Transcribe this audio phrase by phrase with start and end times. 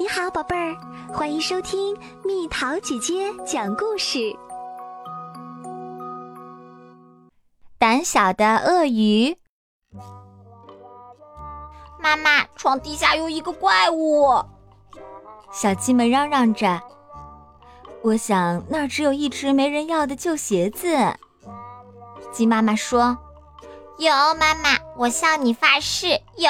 [0.00, 0.76] 你好，宝贝儿，
[1.12, 4.32] 欢迎收听蜜桃姐姐讲故事。
[7.78, 9.36] 胆小的鳄鱼，
[11.98, 14.40] 妈妈，床底下有一个怪物！
[15.50, 16.80] 小鸡们嚷嚷着。
[18.02, 20.86] 我想那儿只有一只没人要的旧鞋子。
[22.30, 23.18] 鸡妈妈说
[23.98, 26.48] ：“有，妈妈，我向你发誓，有！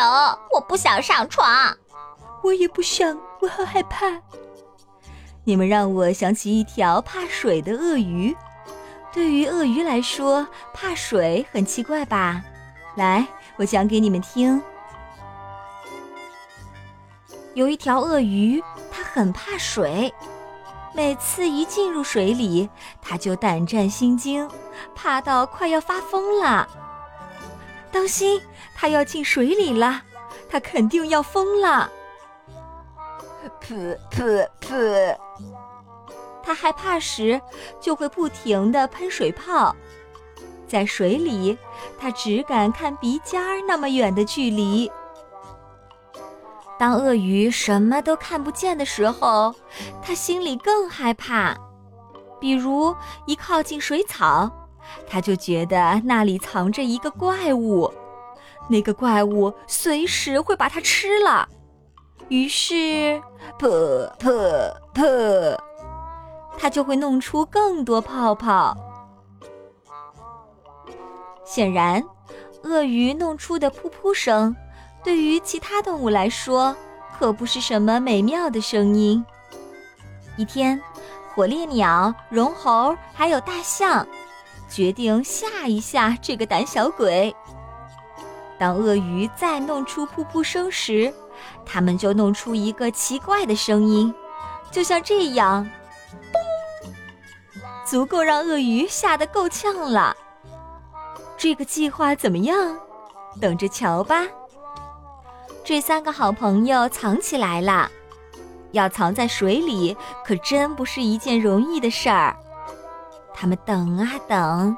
[0.52, 1.74] 我不想上床。”
[2.44, 4.20] 我也不想，我好害怕。
[5.44, 8.36] 你们让我想起一条怕水的鳄鱼。
[9.12, 12.42] 对于鳄鱼来说，怕水很奇怪吧？
[12.96, 14.60] 来，我讲给你们听。
[17.54, 20.12] 有一条鳄鱼，它很怕水，
[20.94, 22.68] 每次一进入水里，
[23.00, 24.48] 它就胆战心惊，
[24.94, 26.68] 怕到快要发疯了。
[27.90, 28.40] 当心，
[28.74, 30.02] 它要进水里了，
[30.50, 31.90] 它肯定要疯了。
[33.62, 35.16] 噗噗噗！
[36.42, 37.40] 它害怕时
[37.80, 39.74] 就会不停地喷水泡，
[40.66, 41.56] 在水里，
[41.98, 44.90] 它只敢看鼻尖儿那么远的距离。
[46.78, 49.54] 当鳄鱼什么都看不见的时候，
[50.02, 51.56] 它心里更害怕。
[52.40, 52.94] 比如
[53.26, 54.50] 一靠近水草，
[55.06, 57.92] 它就觉得那里藏着一个怪物，
[58.68, 61.48] 那个怪物随时会把它吃了。
[62.28, 62.74] 于是，
[63.58, 65.58] 噗噗噗，
[66.58, 68.76] 它就会弄出更多泡泡。
[71.44, 72.04] 显然，
[72.64, 74.54] 鳄鱼弄出的噗噗声，
[75.02, 76.76] 对于其他动物来说，
[77.18, 79.24] 可不是什么美妙的声音。
[80.36, 80.78] 一天，
[81.34, 84.06] 火烈鸟、绒猴还有大象，
[84.68, 87.34] 决定吓一吓这个胆小鬼。
[88.58, 91.12] 当鳄鱼再弄出噗噗声时，
[91.64, 94.12] 他们就弄出一个奇怪的声音，
[94.70, 95.68] 就像这样，
[96.32, 96.88] 嘣，
[97.84, 100.16] 足够让鳄鱼吓得够呛了。
[101.36, 102.76] 这个计划怎么样？
[103.40, 104.24] 等着瞧吧。
[105.64, 107.90] 这三个好朋友藏起来了，
[108.72, 112.34] 要藏在水里可真不是一件容易的事儿。
[113.34, 114.76] 他们等啊等，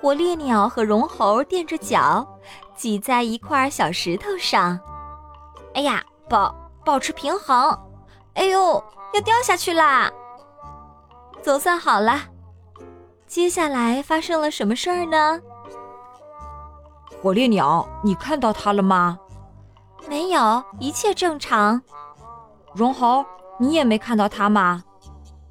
[0.00, 2.26] 火烈鸟和绒猴垫着脚，
[2.76, 4.80] 挤在一块小石头上。
[5.74, 6.54] 哎呀，保
[6.84, 7.78] 保持平衡！
[8.34, 10.10] 哎呦，要掉下去啦！
[11.42, 12.20] 总算好了。
[13.26, 15.40] 接下来发生了什么事儿呢？
[17.20, 19.18] 火烈鸟，你看到它了吗？
[20.08, 21.80] 没有，一切正常。
[22.74, 23.24] 绒猴，
[23.58, 24.82] 你也没看到它吗？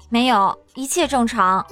[0.08, 1.64] 没有，一切正常。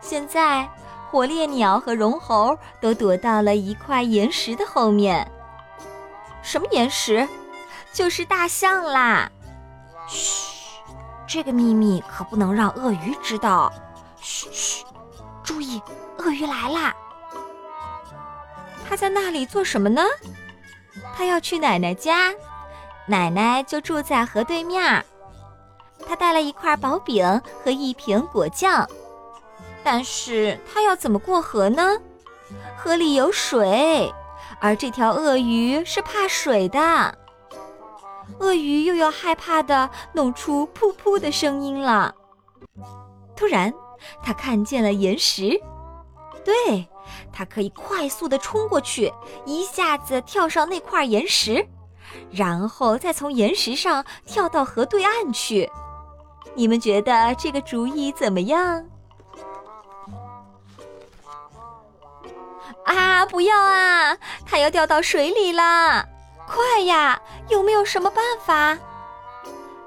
[0.00, 0.68] 现在，
[1.10, 5.30] 火烈鸟和绒猴都躲到了一块岩石的后面。
[6.52, 7.26] 什么岩石？
[7.94, 9.26] 就是大象啦！
[10.06, 10.76] 嘘，
[11.26, 13.72] 这个秘密可不能让鳄鱼知道。
[14.20, 14.84] 嘘嘘，
[15.42, 15.80] 注意，
[16.18, 16.94] 鳄鱼来啦！
[18.86, 20.02] 他在那里做什么呢？
[21.16, 22.34] 他要去奶奶家，
[23.06, 25.02] 奶奶就住在河对面。
[26.06, 28.86] 他带了一块薄饼和一瓶果酱，
[29.82, 31.98] 但是他要怎么过河呢？
[32.76, 34.12] 河里有水。
[34.62, 36.78] 而这条鳄鱼是怕水的，
[38.38, 42.14] 鳄鱼又要害怕的弄出噗噗的声音了。
[43.34, 43.74] 突然，
[44.22, 45.60] 它看见了岩石，
[46.44, 46.88] 对，
[47.32, 49.12] 它可以快速的冲过去，
[49.44, 51.66] 一下子跳上那块岩石，
[52.30, 55.68] 然后再从岩石上跳到河对岸去。
[56.54, 58.86] 你们觉得这个主意怎么样？
[62.84, 63.24] 啊！
[63.26, 64.16] 不要啊！
[64.44, 66.04] 它要掉到水里了！
[66.46, 67.20] 快呀！
[67.48, 68.76] 有没有什么办法？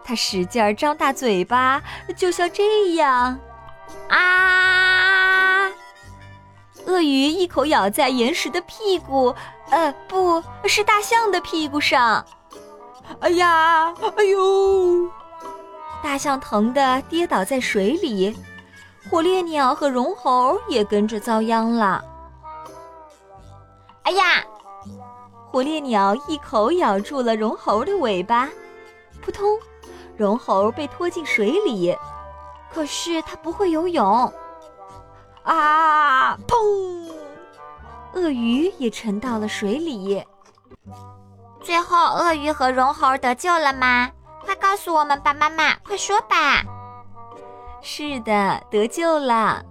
[0.03, 1.81] 它使劲儿张大嘴巴，
[2.15, 3.37] 就像这样。
[4.09, 5.69] 啊！
[6.85, 9.33] 鳄鱼一口咬在岩石的屁股，
[9.69, 12.25] 呃，不是大象的屁股上。
[13.19, 13.93] 哎呀！
[14.17, 15.09] 哎呦！
[16.01, 18.37] 大象疼得跌倒在水里，
[19.09, 22.03] 火烈鸟和绒猴也跟着遭殃了。
[24.05, 24.45] 哎呀！
[25.51, 28.47] 火烈鸟一口咬住了绒猴的尾巴，
[29.21, 29.57] 扑通，
[30.15, 31.95] 绒猴被拖进水里。
[32.71, 34.31] 可是它不会游泳。
[35.43, 36.37] 啊！
[36.47, 37.11] 砰！
[38.13, 40.23] 鳄鱼也沉到了水里。
[41.61, 44.11] 最后，鳄鱼和绒猴得救了吗？
[44.43, 46.63] 快告诉我们吧，妈妈，快说吧。
[47.81, 49.63] 是的，得救了。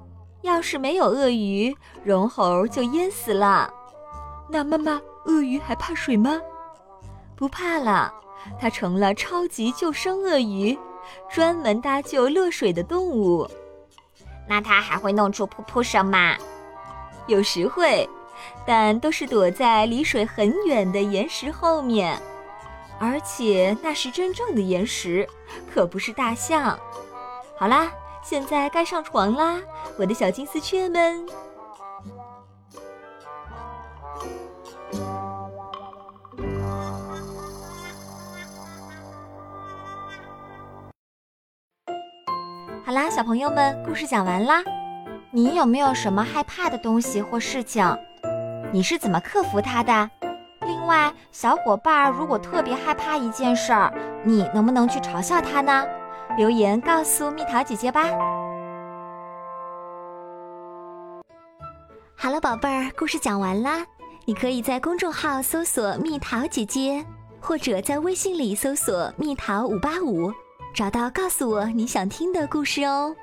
[0.42, 3.72] 要是没有鳄鱼，绒猴就淹死了。
[4.48, 6.40] 那妈妈，鳄鱼还怕水吗？
[7.36, 8.12] 不怕了，
[8.60, 10.78] 它成了超级救生鳄鱼，
[11.30, 13.48] 专门搭救落水的动物。
[14.48, 16.36] 那它还会弄出噗噗声吗？
[17.26, 18.08] 有时会，
[18.66, 22.20] 但都是躲在离水很远的岩石后面，
[23.00, 25.26] 而且那是真正的岩石，
[25.72, 26.78] 可不是大象。
[27.56, 27.90] 好啦，
[28.22, 29.58] 现在该上床啦，
[29.98, 31.26] 我的小金丝雀们。
[42.86, 44.62] 好啦，小朋友们，故事讲完啦。
[45.30, 47.82] 你有没有什么害怕的东西或事情？
[48.74, 50.10] 你是怎么克服它的？
[50.66, 53.90] 另外，小伙伴如果特别害怕一件事儿，
[54.22, 55.82] 你能不能去嘲笑他呢？
[56.36, 58.04] 留言告诉蜜桃姐姐吧。
[62.14, 63.82] 好了，宝贝儿，故事讲完啦。
[64.26, 67.02] 你可以在公众号搜索“蜜桃姐姐”，
[67.40, 70.30] 或者在微信里搜索“蜜桃五八五”。
[70.74, 73.14] 找到，告诉我你想听的故事哦。